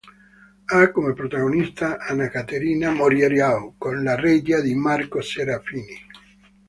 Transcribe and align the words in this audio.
Ha 0.65 0.89
come 0.91 1.13
protagonista 1.13 1.99
Ana 1.99 2.27
Caterina 2.27 2.91
Morariu 2.91 3.75
con 3.77 4.01
la 4.01 4.15
regia 4.15 4.59
di 4.59 4.73
Marco 4.73 5.21
Serafini. 5.21 5.95